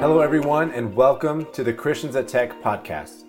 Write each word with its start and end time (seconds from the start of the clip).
Hello, 0.00 0.20
everyone, 0.20 0.70
and 0.70 0.94
welcome 0.94 1.44
to 1.52 1.64
the 1.64 1.72
Christians 1.72 2.14
at 2.14 2.28
Tech 2.28 2.62
podcast. 2.62 3.24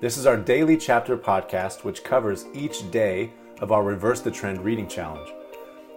This 0.00 0.16
is 0.16 0.24
our 0.24 0.38
daily 0.38 0.74
chapter 0.74 1.18
podcast, 1.18 1.84
which 1.84 2.02
covers 2.02 2.46
each 2.54 2.90
day 2.90 3.30
of 3.60 3.72
our 3.72 3.84
Reverse 3.84 4.22
the 4.22 4.30
Trend 4.30 4.64
reading 4.64 4.88
challenge. 4.88 5.28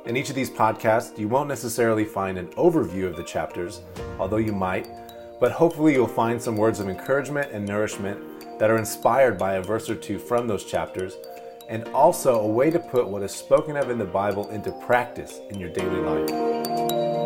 In 0.05 0.17
each 0.17 0.27
of 0.27 0.35
these 0.35 0.49
podcasts, 0.49 1.17
you 1.17 1.29
won't 1.29 1.47
necessarily 1.47 2.03
find 2.03 2.37
an 2.37 2.47
overview 2.57 3.07
of 3.07 3.15
the 3.15 3.23
chapters, 3.23 3.83
although 4.19 4.35
you 4.35 4.51
might, 4.51 4.89
but 5.39 5.53
hopefully 5.53 5.93
you'll 5.93 6.07
find 6.07 6.41
some 6.41 6.57
words 6.57 6.81
of 6.81 6.89
encouragement 6.89 7.53
and 7.53 7.65
nourishment 7.65 8.59
that 8.59 8.69
are 8.69 8.77
inspired 8.77 9.37
by 9.37 9.53
a 9.53 9.63
verse 9.63 9.89
or 9.89 9.95
two 9.95 10.19
from 10.19 10.45
those 10.45 10.65
chapters, 10.65 11.15
and 11.69 11.87
also 11.89 12.41
a 12.41 12.47
way 12.47 12.69
to 12.69 12.79
put 12.79 13.07
what 13.07 13.23
is 13.23 13.31
spoken 13.31 13.77
of 13.77 13.89
in 13.89 13.97
the 13.97 14.03
Bible 14.03 14.49
into 14.49 14.73
practice 14.85 15.39
in 15.51 15.57
your 15.57 15.69
daily 15.69 16.01
life. 16.01 17.16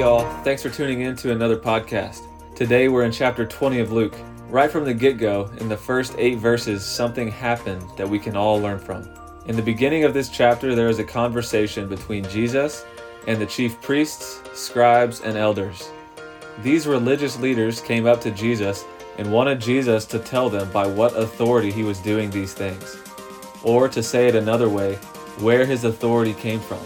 Y'all, 0.00 0.42
thanks 0.44 0.62
for 0.62 0.70
tuning 0.70 1.02
in 1.02 1.14
to 1.14 1.30
another 1.30 1.58
podcast. 1.58 2.22
Today 2.56 2.88
we're 2.88 3.04
in 3.04 3.12
chapter 3.12 3.44
20 3.44 3.80
of 3.80 3.92
Luke. 3.92 4.14
Right 4.48 4.70
from 4.70 4.86
the 4.86 4.94
get 4.94 5.18
go, 5.18 5.50
in 5.58 5.68
the 5.68 5.76
first 5.76 6.14
eight 6.16 6.38
verses, 6.38 6.82
something 6.82 7.30
happened 7.30 7.84
that 7.98 8.08
we 8.08 8.18
can 8.18 8.34
all 8.34 8.58
learn 8.58 8.78
from. 8.78 9.06
In 9.44 9.56
the 9.56 9.62
beginning 9.62 10.04
of 10.04 10.14
this 10.14 10.30
chapter, 10.30 10.74
there 10.74 10.88
is 10.88 11.00
a 11.00 11.04
conversation 11.04 11.86
between 11.86 12.24
Jesus 12.30 12.86
and 13.26 13.38
the 13.38 13.44
chief 13.44 13.78
priests, 13.82 14.40
scribes, 14.54 15.20
and 15.20 15.36
elders. 15.36 15.90
These 16.62 16.86
religious 16.86 17.38
leaders 17.38 17.82
came 17.82 18.06
up 18.06 18.22
to 18.22 18.30
Jesus 18.30 18.86
and 19.18 19.30
wanted 19.30 19.60
Jesus 19.60 20.06
to 20.06 20.18
tell 20.18 20.48
them 20.48 20.72
by 20.72 20.86
what 20.86 21.14
authority 21.14 21.70
he 21.70 21.82
was 21.82 21.98
doing 21.98 22.30
these 22.30 22.54
things, 22.54 22.96
or 23.62 23.86
to 23.90 24.02
say 24.02 24.28
it 24.28 24.34
another 24.34 24.70
way, 24.70 24.94
where 25.40 25.66
his 25.66 25.84
authority 25.84 26.32
came 26.32 26.60
from. 26.60 26.80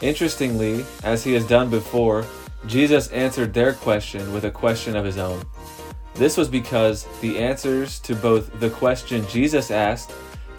Interestingly, 0.00 0.84
as 1.02 1.24
he 1.24 1.32
has 1.34 1.46
done 1.46 1.70
before, 1.70 2.24
Jesus 2.66 3.08
answered 3.08 3.54
their 3.54 3.72
question 3.72 4.32
with 4.32 4.44
a 4.44 4.50
question 4.50 4.96
of 4.96 5.04
his 5.04 5.18
own. 5.18 5.44
This 6.14 6.36
was 6.36 6.48
because 6.48 7.06
the 7.20 7.38
answers 7.38 8.00
to 8.00 8.14
both 8.14 8.58
the 8.60 8.70
question 8.70 9.26
Jesus 9.28 9.70
asked 9.70 10.12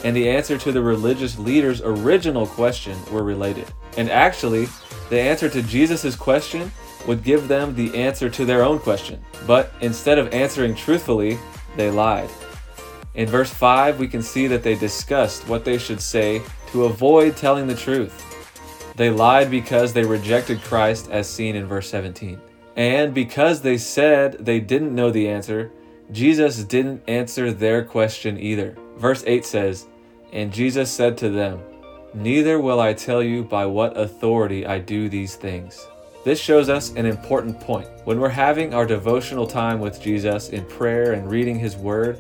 and 0.04 0.16
the 0.16 0.30
answer 0.30 0.58
to 0.58 0.72
the 0.72 0.82
religious 0.82 1.38
leader's 1.38 1.82
original 1.82 2.48
question 2.48 2.98
were 3.12 3.24
related. 3.24 3.68
And 3.98 4.10
actually, 4.10 4.68
the 5.10 5.20
answer 5.20 5.50
to 5.50 5.62
Jesus' 5.62 6.16
question 6.16 6.72
would 7.08 7.24
give 7.24 7.48
them 7.48 7.76
the 7.76 7.94
answer 7.98 8.30
to 8.30 8.46
their 8.46 8.64
own 8.64 8.80
question. 8.80 9.22
But 9.46 9.74
instead 9.82 10.18
of 10.20 10.34
answering 10.34 10.76
truthfully, 10.76 11.38
they 11.76 11.92
lied. 11.92 12.30
In 13.16 13.28
verse 13.28 13.50
5, 13.50 14.00
we 14.00 14.08
can 14.08 14.22
see 14.22 14.48
that 14.48 14.64
they 14.64 14.76
discussed 14.76 15.48
what 15.48 15.66
they 15.66 15.78
should 15.78 16.00
say 16.00 16.42
to 16.72 16.86
avoid 16.86 17.36
telling 17.36 17.68
the 17.68 17.76
truth. 17.76 18.29
They 19.00 19.10
lied 19.10 19.50
because 19.50 19.94
they 19.94 20.04
rejected 20.04 20.62
Christ, 20.62 21.10
as 21.10 21.26
seen 21.30 21.56
in 21.56 21.66
verse 21.66 21.90
17. 21.90 22.38
And 22.76 23.14
because 23.14 23.62
they 23.62 23.78
said 23.78 24.46
they 24.46 24.60
didn't 24.60 24.94
know 24.94 25.10
the 25.10 25.30
answer, 25.30 25.72
Jesus 26.12 26.66
didn't 26.66 27.04
answer 27.08 27.54
their 27.54 27.82
question 27.82 28.38
either. 28.38 28.76
Verse 28.98 29.24
8 29.26 29.46
says, 29.46 29.88
And 30.34 30.52
Jesus 30.52 30.92
said 30.92 31.18
to 31.20 31.30
them, 31.30 31.62
Neither 32.14 32.60
will 32.60 32.82
I 32.82 32.92
tell 32.92 33.24
you 33.24 33.42
by 33.42 33.66
what 33.66 33.98
authority 33.98 34.66
I 34.66 34.80
do 34.80 35.08
these 35.08 35.36
things. 35.36 35.88
This 36.26 36.42
shows 36.42 36.68
us 36.68 36.94
an 36.96 37.06
important 37.06 37.58
point. 37.62 37.88
When 38.04 38.20
we're 38.20 38.28
having 38.28 38.74
our 38.74 38.86
devotional 38.86 39.48
time 39.48 39.80
with 39.80 40.02
Jesus 40.02 40.50
in 40.50 40.66
prayer 40.66 41.14
and 41.14 41.32
reading 41.32 41.58
His 41.58 41.78
Word, 41.78 42.20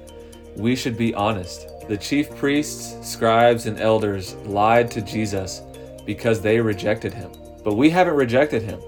we 0.55 0.77
should 0.77 0.97
be 0.97 1.13
honest. 1.13 1.67
The 1.89 1.97
chief 1.97 2.33
priests, 2.37 2.95
scribes, 3.05 3.65
and 3.65 3.81
elders 3.81 4.35
lied 4.45 4.89
to 4.91 5.01
Jesus 5.01 5.63
because 6.09 6.41
they 6.41 6.59
rejected 6.59 7.13
him. 7.13 7.31
But 7.63 7.75
we 7.75 7.91
haven't 7.91 8.15
rejected 8.15 8.63
him. 8.63 8.81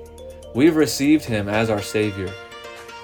We've 0.55 0.75
received 0.75 1.23
him 1.23 1.47
as 1.47 1.69
our 1.69 1.79
Savior. 1.79 2.29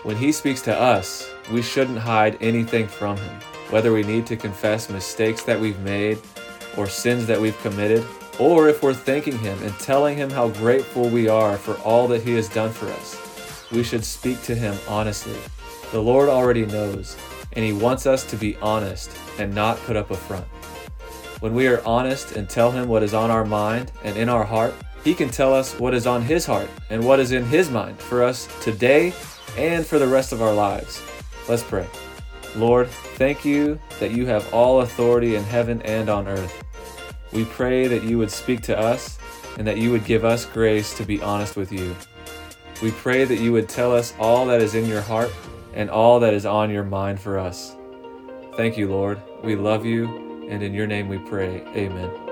When 0.01 0.15
he 0.15 0.31
speaks 0.31 0.59
to 0.63 0.75
us, 0.75 1.29
we 1.51 1.61
shouldn't 1.61 1.99
hide 1.99 2.35
anything 2.41 2.87
from 2.87 3.17
him, 3.17 3.39
whether 3.69 3.93
we 3.93 4.01
need 4.01 4.25
to 4.25 4.35
confess 4.35 4.89
mistakes 4.89 5.43
that 5.43 5.59
we've 5.59 5.79
made 5.81 6.17
or 6.77 6.87
sins 6.87 7.27
that 7.27 7.39
we've 7.39 7.61
committed, 7.61 8.03
or 8.39 8.67
if 8.69 8.81
we're 8.81 8.91
thanking 8.91 9.37
him 9.37 9.61
and 9.61 9.77
telling 9.77 10.17
him 10.17 10.31
how 10.31 10.49
grateful 10.49 11.07
we 11.09 11.29
are 11.29 11.55
for 11.55 11.75
all 11.81 12.07
that 12.07 12.23
he 12.23 12.33
has 12.33 12.49
done 12.49 12.71
for 12.71 12.87
us. 12.87 13.69
We 13.71 13.83
should 13.83 14.03
speak 14.03 14.41
to 14.45 14.55
him 14.55 14.75
honestly. 14.87 15.37
The 15.91 16.01
Lord 16.01 16.27
already 16.27 16.65
knows, 16.65 17.15
and 17.53 17.63
he 17.63 17.71
wants 17.71 18.07
us 18.07 18.23
to 18.31 18.35
be 18.35 18.55
honest 18.63 19.11
and 19.37 19.53
not 19.53 19.77
put 19.81 19.95
up 19.95 20.09
a 20.09 20.15
front. 20.15 20.47
When 21.39 21.53
we 21.53 21.67
are 21.67 21.85
honest 21.85 22.31
and 22.31 22.49
tell 22.49 22.71
Him 22.71 22.87
what 22.87 23.03
is 23.03 23.13
on 23.13 23.29
our 23.29 23.45
mind 23.45 23.91
and 24.03 24.17
in 24.17 24.27
our 24.27 24.43
heart, 24.43 24.73
He 25.03 25.13
can 25.13 25.29
tell 25.29 25.53
us 25.53 25.79
what 25.79 25.93
is 25.93 26.07
on 26.07 26.23
His 26.23 26.47
heart 26.47 26.67
and 26.89 27.05
what 27.05 27.19
is 27.19 27.31
in 27.31 27.45
His 27.45 27.69
mind 27.69 27.99
for 27.99 28.23
us 28.23 28.47
today 28.63 29.13
and 29.55 29.85
for 29.85 29.99
the 29.99 30.07
rest 30.07 30.33
of 30.33 30.41
our 30.41 30.53
lives. 30.53 30.99
Let's 31.47 31.61
pray. 31.61 31.85
Lord, 32.55 32.89
thank 32.89 33.45
you 33.45 33.79
that 33.99 34.11
you 34.11 34.25
have 34.25 34.51
all 34.51 34.81
authority 34.81 35.35
in 35.35 35.43
heaven 35.43 35.79
and 35.83 36.09
on 36.09 36.27
earth. 36.27 36.63
We 37.31 37.45
pray 37.45 37.85
that 37.85 38.03
you 38.03 38.17
would 38.17 38.31
speak 38.31 38.61
to 38.63 38.77
us 38.77 39.19
and 39.59 39.67
that 39.67 39.77
you 39.77 39.91
would 39.91 40.05
give 40.05 40.25
us 40.25 40.43
grace 40.43 40.97
to 40.97 41.03
be 41.03 41.21
honest 41.21 41.55
with 41.55 41.71
you. 41.71 41.95
We 42.81 42.89
pray 42.89 43.25
that 43.25 43.39
you 43.39 43.51
would 43.51 43.69
tell 43.69 43.95
us 43.95 44.11
all 44.19 44.47
that 44.47 44.61
is 44.61 44.73
in 44.73 44.87
your 44.87 45.01
heart 45.01 45.31
and 45.75 45.91
all 45.91 46.19
that 46.19 46.33
is 46.33 46.47
on 46.47 46.71
your 46.71 46.83
mind 46.83 47.19
for 47.19 47.37
us. 47.37 47.75
Thank 48.55 48.75
you, 48.75 48.89
Lord. 48.89 49.21
We 49.43 49.55
love 49.55 49.85
you 49.85 50.26
and 50.47 50.63
in 50.63 50.73
your 50.73 50.87
name 50.87 51.07
we 51.07 51.17
pray. 51.19 51.63
Amen. 51.75 52.26